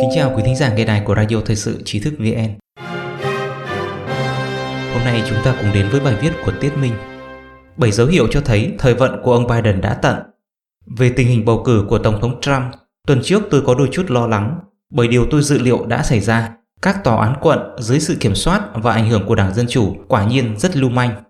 [0.00, 2.58] Kính chào quý thính giả nghe đài của Radio Thời sự Trí thức VN.
[4.92, 6.92] Hôm nay chúng ta cùng đến với bài viết của Tiết Minh.
[7.76, 10.16] Bảy dấu hiệu cho thấy thời vận của ông Biden đã tận.
[10.98, 12.64] Về tình hình bầu cử của Tổng thống Trump,
[13.06, 14.58] tuần trước tôi có đôi chút lo lắng
[14.90, 16.56] bởi điều tôi dự liệu đã xảy ra.
[16.82, 19.96] Các tòa án quận dưới sự kiểm soát và ảnh hưởng của Đảng Dân Chủ
[20.08, 21.22] quả nhiên rất lưu manh.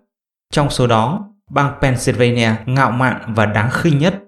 [0.51, 4.23] Trong số đó, bang Pennsylvania ngạo mạn và đáng khinh nhất.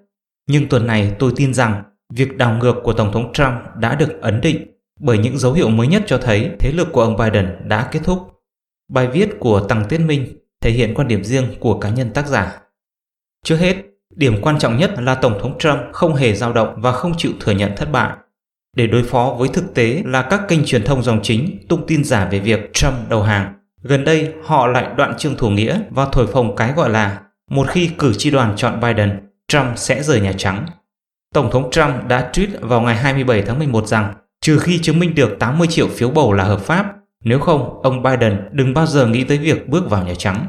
[0.48, 1.82] Nhưng tuần này tôi tin rằng
[2.12, 4.66] việc đảo ngược của Tổng thống Trump đã được ấn định
[5.00, 8.00] bởi những dấu hiệu mới nhất cho thấy thế lực của ông Biden đã kết
[8.04, 8.18] thúc.
[8.88, 12.26] Bài viết của Tăng Tiết Minh thể hiện quan điểm riêng của cá nhân tác
[12.26, 12.60] giả.
[13.44, 13.76] Trước hết,
[14.16, 17.32] điểm quan trọng nhất là Tổng thống Trump không hề dao động và không chịu
[17.40, 18.16] thừa nhận thất bại.
[18.76, 22.04] Để đối phó với thực tế là các kênh truyền thông dòng chính tung tin
[22.04, 23.54] giả về việc Trump đầu hàng.
[23.82, 27.68] Gần đây, họ lại đoạn chương thủ nghĩa và thổi phồng cái gọi là một
[27.68, 30.66] khi cử tri đoàn chọn Biden, Trump sẽ rời Nhà Trắng.
[31.34, 35.14] Tổng thống Trump đã tweet vào ngày 27 tháng 11 rằng trừ khi chứng minh
[35.14, 36.92] được 80 triệu phiếu bầu là hợp pháp,
[37.24, 40.46] nếu không, ông Biden đừng bao giờ nghĩ tới việc bước vào Nhà Trắng.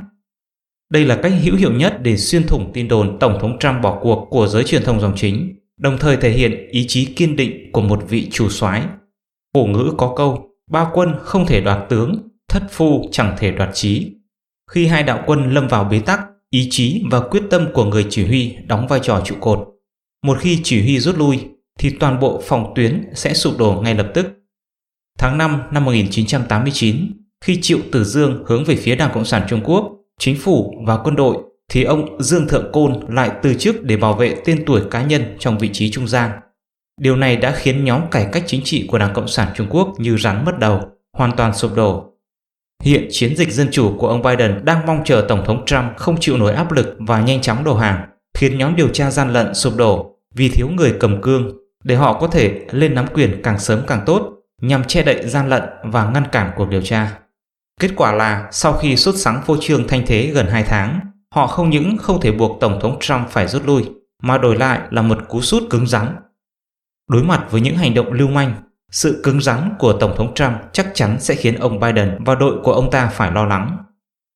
[0.92, 4.00] Đây là cách hữu hiệu nhất để xuyên thủng tin đồn Tổng thống Trump bỏ
[4.02, 7.72] cuộc của giới truyền thông dòng chính, đồng thời thể hiện ý chí kiên định
[7.72, 8.84] của một vị chủ soái.
[9.54, 13.70] Cổ ngữ có câu, ba quân không thể đoạt tướng, thất phu chẳng thể đoạt
[13.74, 14.12] trí.
[14.72, 18.06] Khi hai đạo quân lâm vào bế tắc, ý chí và quyết tâm của người
[18.10, 19.60] chỉ huy đóng vai trò trụ cột.
[20.28, 21.40] Một khi chỉ huy rút lui,
[21.80, 24.28] thì toàn bộ phòng tuyến sẽ sụp đổ ngay lập tức.
[25.20, 27.12] Tháng 5 năm 1989,
[27.46, 30.98] khi Triệu Tử Dương hướng về phía Đảng Cộng sản Trung Quốc, chính phủ và
[30.98, 31.38] quân đội,
[31.72, 35.36] thì ông Dương Thượng Côn lại từ chức để bảo vệ tên tuổi cá nhân
[35.40, 36.32] trong vị trí trung gian.
[37.02, 39.94] Điều này đã khiến nhóm cải cách chính trị của Đảng Cộng sản Trung Quốc
[39.98, 40.82] như rắn mất đầu,
[41.18, 42.14] hoàn toàn sụp đổ.
[42.84, 46.18] Hiện chiến dịch dân chủ của ông Biden đang mong chờ Tổng thống Trump không
[46.20, 49.54] chịu nổi áp lực và nhanh chóng đầu hàng, khiến nhóm điều tra gian lận
[49.54, 53.60] sụp đổ vì thiếu người cầm cương để họ có thể lên nắm quyền càng
[53.60, 57.20] sớm càng tốt nhằm che đậy gian lận và ngăn cản cuộc điều tra.
[57.80, 61.00] Kết quả là sau khi xuất sắng phô trương thanh thế gần 2 tháng,
[61.36, 63.84] họ không những không thể buộc Tổng thống Trump phải rút lui,
[64.24, 66.16] mà đổi lại là một cú sút cứng rắn.
[67.10, 68.56] Đối mặt với những hành động lưu manh,
[68.92, 72.58] sự cứng rắn của Tổng thống Trump chắc chắn sẽ khiến ông Biden và đội
[72.64, 73.78] của ông ta phải lo lắng.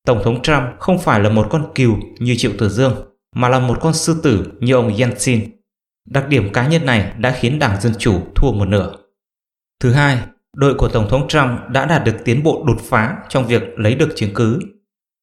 [0.07, 2.93] Tổng thống Trump không phải là một con cừu như Triệu Tử Dương,
[3.35, 5.60] mà là một con sư tử như ông Yeltsin.
[6.09, 8.95] Đặc điểm cá nhân này đã khiến Đảng Dân Chủ thua một nửa.
[9.79, 10.17] Thứ hai,
[10.55, 13.95] đội của Tổng thống Trump đã đạt được tiến bộ đột phá trong việc lấy
[13.95, 14.59] được chứng cứ.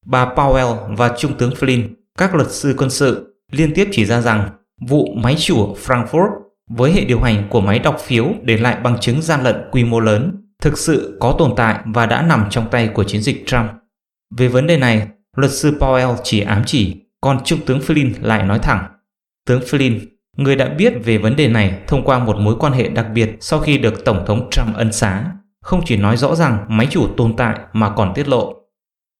[0.05, 4.21] Bà Powell và Trung tướng Flynn, các luật sư quân sự, liên tiếp chỉ ra
[4.21, 4.49] rằng
[4.87, 6.29] vụ máy chủ Frankfurt
[6.69, 9.83] với hệ điều hành của máy đọc phiếu để lại bằng chứng gian lận quy
[9.83, 13.43] mô lớn thực sự có tồn tại và đã nằm trong tay của chiến dịch
[13.45, 13.71] Trump.
[14.37, 18.43] Về vấn đề này, luật sư Powell chỉ ám chỉ, còn Trung tướng Flynn lại
[18.43, 18.85] nói thẳng.
[19.45, 19.99] Tướng Flynn
[20.39, 23.37] Người đã biết về vấn đề này thông qua một mối quan hệ đặc biệt
[23.39, 25.25] sau khi được Tổng thống Trump ân xá,
[25.61, 28.53] không chỉ nói rõ rằng máy chủ tồn tại mà còn tiết lộ.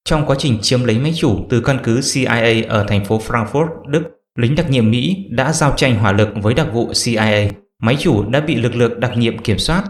[0.04, 3.66] Trong quá trình chiếm lấy máy chủ từ căn cứ CIA ở thành phố Frankfurt,
[3.88, 4.02] Đức,
[4.38, 7.48] lính đặc nhiệm Mỹ đã giao tranh hỏa lực với đặc vụ CIA.
[7.82, 9.84] Máy chủ đã bị lực lượng đặc nhiệm kiểm soát.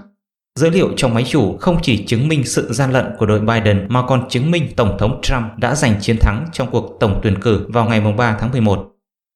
[0.58, 3.86] Dữ liệu trong máy chủ không chỉ chứng minh sự gian lận của đội Biden
[3.88, 7.40] mà còn chứng minh Tổng thống Trump đã giành chiến thắng trong cuộc tổng tuyển
[7.40, 8.86] cử vào ngày 3 tháng 11.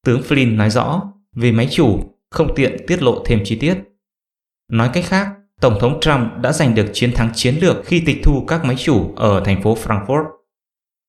[0.07, 1.03] Tướng Flynn nói rõ
[1.35, 2.01] vì máy chủ
[2.31, 3.75] không tiện tiết lộ thêm chi tiết.
[4.71, 5.29] Nói cách khác,
[5.61, 8.77] Tổng thống Trump đã giành được chiến thắng chiến lược khi tịch thu các máy
[8.79, 10.25] chủ ở thành phố Frankfurt.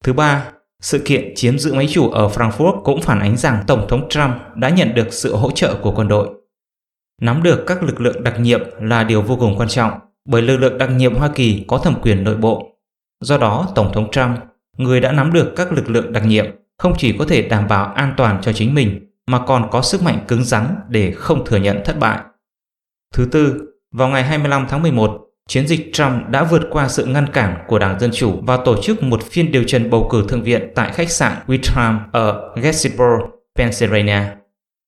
[0.03, 3.85] Thứ ba, sự kiện chiếm giữ máy chủ ở Frankfurt cũng phản ánh rằng Tổng
[3.89, 6.29] thống Trump đã nhận được sự hỗ trợ của quân đội.
[7.21, 9.91] Nắm được các lực lượng đặc nhiệm là điều vô cùng quan trọng
[10.25, 12.77] bởi lực lượng đặc nhiệm Hoa Kỳ có thẩm quyền nội bộ.
[13.21, 14.39] Do đó, Tổng thống Trump,
[14.77, 16.45] người đã nắm được các lực lượng đặc nhiệm,
[16.77, 20.03] không chỉ có thể đảm bảo an toàn cho chính mình mà còn có sức
[20.03, 22.19] mạnh cứng rắn để không thừa nhận thất bại.
[23.13, 27.27] Thứ tư, vào ngày 25 tháng 11, chiến dịch Trump đã vượt qua sự ngăn
[27.33, 30.43] cản của Đảng Dân Chủ và tổ chức một phiên điều trần bầu cử thượng
[30.43, 33.21] viện tại khách sạn Windham ở Gettysburg,
[33.55, 34.21] Pennsylvania.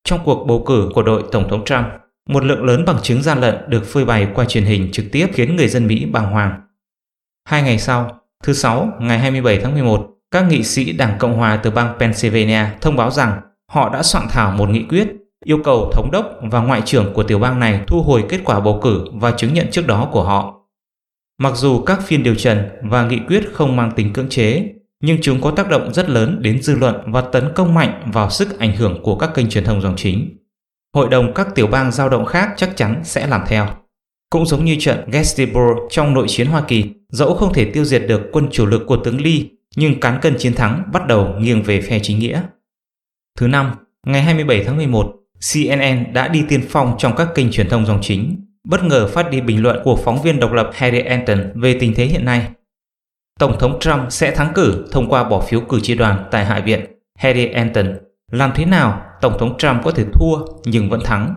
[0.03, 1.85] Trong cuộc bầu cử của đội Tổng thống Trump,
[2.29, 5.28] một lượng lớn bằng chứng gian lận được phơi bày qua truyền hình trực tiếp
[5.33, 6.61] khiến người dân Mỹ bàng hoàng.
[7.49, 11.59] Hai ngày sau, thứ Sáu, ngày 27 tháng 11, các nghị sĩ Đảng Cộng hòa
[11.63, 13.41] từ bang Pennsylvania thông báo rằng
[13.72, 15.08] họ đã soạn thảo một nghị quyết
[15.46, 18.59] yêu cầu thống đốc và ngoại trưởng của tiểu bang này thu hồi kết quả
[18.59, 20.53] bầu cử và chứng nhận trước đó của họ.
[21.41, 25.17] Mặc dù các phiên điều trần và nghị quyết không mang tính cưỡng chế, nhưng
[25.22, 28.59] chúng có tác động rất lớn đến dư luận và tấn công mạnh vào sức
[28.59, 30.37] ảnh hưởng của các kênh truyền thông dòng chính.
[30.96, 33.67] Hội đồng các tiểu bang giao động khác chắc chắn sẽ làm theo.
[34.29, 38.03] Cũng giống như trận Gettysburg trong nội chiến Hoa Kỳ, dẫu không thể tiêu diệt
[38.08, 39.40] được quân chủ lực của tướng Lee,
[39.75, 42.41] nhưng cán cân chiến thắng bắt đầu nghiêng về phe chính nghĩa.
[43.37, 43.72] Thứ năm,
[44.05, 45.16] ngày 27 tháng 11,
[45.53, 49.31] CNN đã đi tiên phong trong các kênh truyền thông dòng chính, bất ngờ phát
[49.31, 52.47] đi bình luận của phóng viên độc lập Harry Anton về tình thế hiện nay.
[53.39, 56.59] Tổng thống Trump sẽ thắng cử thông qua bỏ phiếu cử tri đoàn tại Hạ
[56.59, 56.85] viện.
[57.19, 57.97] Harry Anton
[58.31, 61.33] làm thế nào Tổng thống Trump có thể thua nhưng vẫn thắng?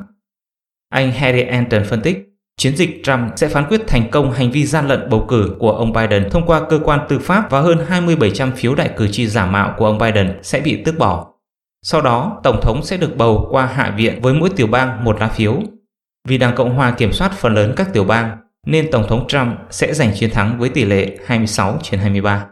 [0.89, 4.67] Anh Harry Anton phân tích, chiến dịch Trump sẽ phán quyết thành công hành vi
[4.67, 7.79] gian lận bầu cử của ông Biden thông qua cơ quan tư pháp và hơn
[7.89, 11.30] 2700 phiếu đại cử tri giả mạo của ông Biden sẽ bị tước bỏ.
[11.83, 15.21] Sau đó, Tổng thống sẽ được bầu qua Hạ viện với mỗi tiểu bang một
[15.21, 15.63] lá phiếu.
[16.29, 19.59] Vì Đảng Cộng Hòa kiểm soát phần lớn các tiểu bang, nên Tổng thống Trump
[19.71, 22.47] sẽ giành chiến thắng với tỷ lệ 26 trên 23.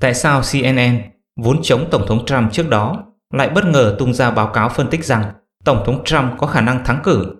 [0.00, 1.00] Tại sao CNN,
[1.36, 3.04] vốn chống Tổng thống Trump trước đó,
[3.34, 5.32] lại bất ngờ tung ra báo cáo phân tích rằng
[5.64, 7.36] Tổng thống Trump có khả năng thắng cử?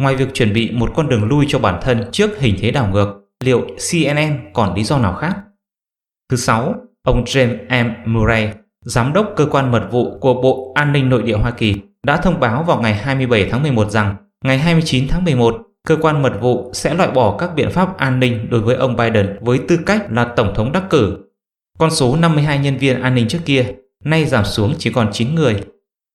[0.00, 2.88] Ngoài việc chuẩn bị một con đường lui cho bản thân trước hình thế đảo
[2.92, 3.14] ngược,
[3.44, 5.36] liệu CNN còn lý do nào khác?
[6.30, 8.12] Thứ sáu, ông James M.
[8.12, 8.52] Murray,
[8.84, 12.16] Giám đốc cơ quan mật vụ của Bộ An ninh Nội địa Hoa Kỳ đã
[12.16, 15.56] thông báo vào ngày 27 tháng 11 rằng ngày 29 tháng 11,
[15.88, 18.96] cơ quan mật vụ sẽ loại bỏ các biện pháp an ninh đối với ông
[18.96, 21.18] Biden với tư cách là Tổng thống đắc cử.
[21.78, 23.66] Con số 52 nhân viên an ninh trước kia
[24.04, 25.60] nay giảm xuống chỉ còn 9 người.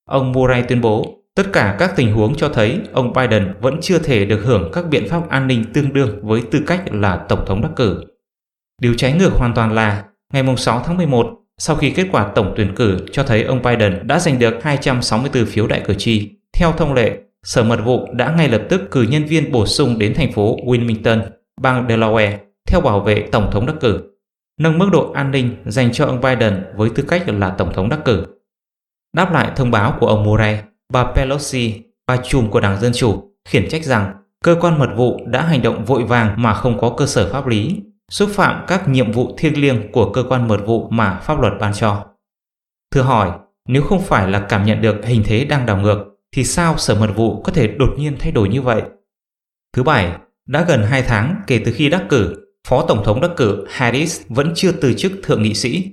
[0.10, 4.00] Ông Murray tuyên bố tất cả các tình huống cho thấy ông Biden vẫn chưa
[4.00, 7.46] thể được hưởng các biện pháp an ninh tương đương với tư cách là Tổng
[7.46, 8.04] thống đắc cử.
[8.82, 10.04] Điều trái ngược hoàn toàn là
[10.34, 14.08] ngày 6 tháng 11, sau khi kết quả tổng tuyển cử cho thấy ông Biden
[14.08, 18.34] đã giành được 264 phiếu đại cử tri, theo thông lệ, Sở Mật vụ đã
[18.38, 21.22] ngay lập tức cử nhân viên bổ sung đến thành phố Wilmington,
[21.62, 22.38] bang Delaware,
[22.68, 24.02] theo bảo vệ Tổng thống đắc cử,
[24.60, 27.90] nâng mức độ an ninh dành cho ông Biden với tư cách là Tổng thống
[27.90, 28.26] đắc cử.
[29.16, 30.60] Đáp lại thông báo của ông Murray,
[30.94, 34.14] bà Pelosi, bà chùm của Đảng Dân Chủ, khiển trách rằng
[34.44, 37.48] cơ quan mật vụ đã hành động vội vàng mà không có cơ sở pháp
[37.48, 37.82] lý
[38.12, 41.54] xúc phạm các nhiệm vụ thiêng liêng của cơ quan mật vụ mà pháp luật
[41.60, 42.06] ban cho.
[42.92, 43.32] Thưa hỏi,
[43.68, 46.06] nếu không phải là cảm nhận được hình thế đang đảo ngược,
[46.36, 48.82] thì sao sở mật vụ có thể đột nhiên thay đổi như vậy?
[49.74, 50.12] Thứ bảy,
[50.48, 52.36] đã gần 2 tháng kể từ khi đắc cử,
[52.68, 55.92] Phó Tổng thống đắc cử Harris vẫn chưa từ chức thượng nghị sĩ.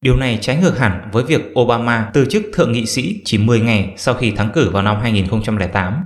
[0.00, 3.60] Điều này trái ngược hẳn với việc Obama từ chức thượng nghị sĩ chỉ 10
[3.60, 6.04] ngày sau khi thắng cử vào năm 2008.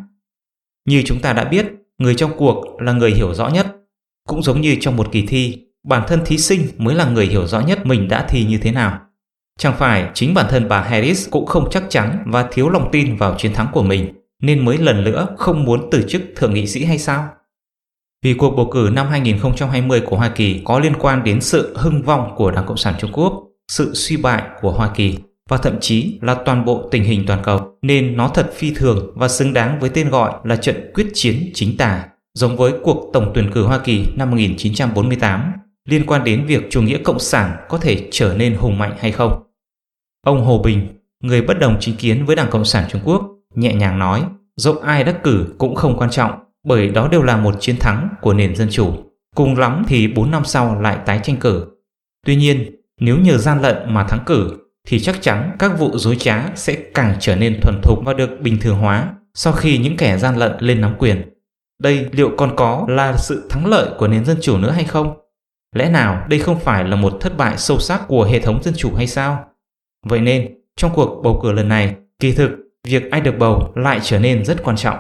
[0.89, 1.67] Như chúng ta đã biết,
[1.99, 3.76] người trong cuộc là người hiểu rõ nhất
[4.27, 7.47] cũng giống như trong một kỳ thi, bản thân thí sinh mới là người hiểu
[7.47, 8.99] rõ nhất mình đã thi như thế nào.
[9.59, 13.17] Chẳng phải chính bản thân bà Harris cũng không chắc chắn và thiếu lòng tin
[13.17, 14.13] vào chiến thắng của mình,
[14.43, 17.29] nên mới lần nữa không muốn từ chức thượng nghị sĩ hay sao?
[18.23, 22.03] Vì cuộc bầu cử năm 2020 của Hoa Kỳ có liên quan đến sự hưng
[22.03, 25.19] vong của Đảng Cộng sản Trung Quốc, sự suy bại của Hoa Kỳ
[25.49, 29.13] và thậm chí là toàn bộ tình hình toàn cầu, nên nó thật phi thường
[29.15, 32.05] và xứng đáng với tên gọi là trận quyết chiến chính tả
[32.37, 35.53] giống với cuộc tổng tuyển cử Hoa Kỳ năm 1948
[35.89, 39.13] liên quan đến việc chủ nghĩa cộng sản có thể trở nên hùng mạnh hay
[39.13, 39.43] không.
[40.23, 40.87] Ông Hồ Bình,
[41.23, 43.23] người bất đồng chính kiến với Đảng Cộng sản Trung Quốc,
[43.55, 44.23] nhẹ nhàng nói,
[44.57, 46.33] dẫu ai đắc cử cũng không quan trọng,
[46.65, 48.95] bởi đó đều là một chiến thắng của nền dân chủ.
[49.35, 51.67] Cùng lắm thì 4 năm sau lại tái tranh cử.
[52.27, 54.51] Tuy nhiên, nếu nhờ gian lận mà thắng cử,
[54.89, 58.41] thì chắc chắn các vụ dối trá sẽ càng trở nên thuần thục và được
[58.41, 61.36] bình thường hóa sau khi những kẻ gian lận lên nắm quyền.
[61.79, 65.17] Đây liệu còn có là sự thắng lợi của nền dân chủ nữa hay không?
[65.75, 68.75] Lẽ nào đây không phải là một thất bại sâu sắc của hệ thống dân
[68.77, 69.45] chủ hay sao?
[70.07, 72.51] Vậy nên, trong cuộc bầu cử lần này, kỳ thực,
[72.89, 74.99] việc ai được bầu lại trở nên rất quan trọng.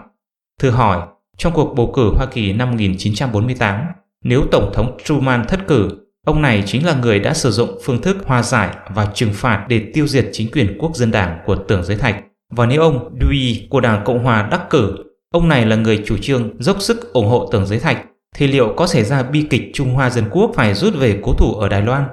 [0.60, 1.06] Thử hỏi,
[1.36, 3.86] trong cuộc bầu cử Hoa Kỳ năm 1948,
[4.24, 5.88] nếu Tổng thống Truman thất cử,
[6.26, 9.66] ông này chính là người đã sử dụng phương thức hòa giải và trừng phạt
[9.68, 12.24] để tiêu diệt chính quyền quốc dân đảng của tưởng giới thạch.
[12.50, 14.96] Và nếu ông Dewey của Đảng Cộng Hòa đắc cử
[15.36, 18.04] ông này là người chủ trương dốc sức ủng hộ tưởng giới thạch,
[18.36, 21.32] thì liệu có xảy ra bi kịch Trung Hoa Dân Quốc phải rút về cố
[21.32, 22.04] thủ ở Đài Loan?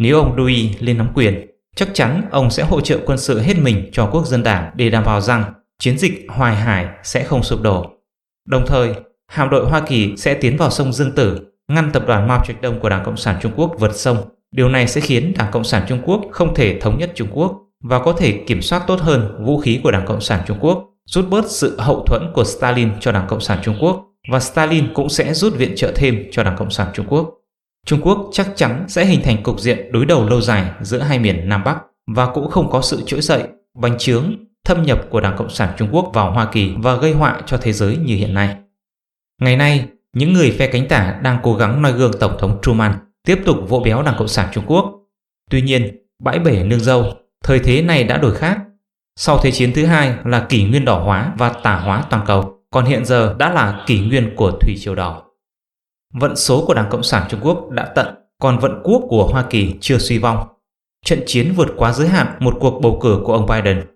[0.00, 3.54] Nếu ông Dewey lên nắm quyền, chắc chắn ông sẽ hỗ trợ quân sự hết
[3.62, 5.44] mình cho quốc dân đảng để đảm bảo rằng
[5.78, 7.86] chiến dịch Hoài Hải sẽ không sụp đổ.
[8.48, 8.94] Đồng thời,
[9.28, 12.62] hạm đội Hoa Kỳ sẽ tiến vào sông Dương Tử, ngăn tập đoàn Mao Trạch
[12.62, 14.16] Đông của Đảng Cộng sản Trung Quốc vượt sông.
[14.52, 17.58] Điều này sẽ khiến Đảng Cộng sản Trung Quốc không thể thống nhất Trung Quốc
[17.82, 20.89] và có thể kiểm soát tốt hơn vũ khí của Đảng Cộng sản Trung Quốc
[21.10, 24.94] rút bớt sự hậu thuẫn của Stalin cho Đảng Cộng sản Trung Quốc và Stalin
[24.94, 27.34] cũng sẽ rút viện trợ thêm cho Đảng Cộng sản Trung Quốc.
[27.86, 31.18] Trung Quốc chắc chắn sẽ hình thành cục diện đối đầu lâu dài giữa hai
[31.18, 31.78] miền Nam Bắc
[32.16, 33.42] và cũng không có sự trỗi dậy,
[33.78, 37.12] bành trướng, thâm nhập của Đảng Cộng sản Trung Quốc vào Hoa Kỳ và gây
[37.12, 38.56] họa cho thế giới như hiện nay.
[39.40, 42.92] Ngày nay, những người phe cánh tả đang cố gắng noi gương Tổng thống Truman
[43.24, 44.94] tiếp tục vỗ béo Đảng Cộng sản Trung Quốc.
[45.50, 47.04] Tuy nhiên, bãi bể nương dâu,
[47.44, 48.58] thời thế này đã đổi khác
[49.22, 52.54] sau Thế chiến thứ hai là kỷ nguyên đỏ hóa và tả hóa toàn cầu,
[52.70, 55.22] còn hiện giờ đã là kỷ nguyên của Thủy Triều Đỏ.
[56.14, 58.06] Vận số của Đảng Cộng sản Trung Quốc đã tận,
[58.40, 60.48] còn vận quốc của Hoa Kỳ chưa suy vong.
[61.04, 63.86] Trận chiến vượt quá giới hạn một cuộc bầu cử của ông Biden.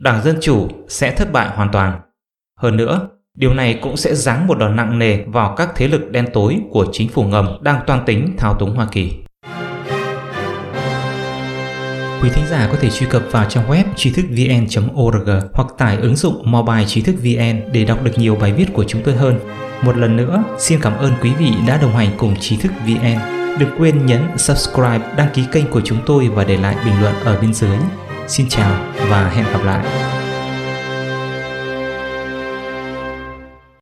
[0.00, 2.00] Đảng Dân Chủ sẽ thất bại hoàn toàn.
[2.58, 6.10] Hơn nữa, điều này cũng sẽ giáng một đòn nặng nề vào các thế lực
[6.10, 9.12] đen tối của chính phủ ngầm đang toan tính thao túng Hoa Kỳ.
[12.22, 15.96] Quý thính giả có thể truy cập vào trang web trí thức vn.org hoặc tải
[15.96, 19.14] ứng dụng mobile trí thức vn để đọc được nhiều bài viết của chúng tôi
[19.14, 19.40] hơn.
[19.82, 23.18] Một lần nữa, xin cảm ơn quý vị đã đồng hành cùng trí thức vn.
[23.58, 27.14] Đừng quên nhấn subscribe, đăng ký kênh của chúng tôi và để lại bình luận
[27.24, 27.78] ở bên dưới.
[28.28, 30.15] Xin chào và hẹn gặp lại.